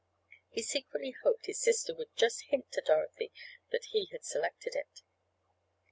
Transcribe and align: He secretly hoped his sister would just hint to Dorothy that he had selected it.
He 0.49 0.63
secretly 0.63 1.13
hoped 1.23 1.45
his 1.45 1.61
sister 1.61 1.93
would 1.93 2.15
just 2.15 2.45
hint 2.49 2.71
to 2.71 2.81
Dorothy 2.81 3.31
that 3.71 3.85
he 3.91 4.07
had 4.11 4.25
selected 4.25 4.73
it. 4.73 5.03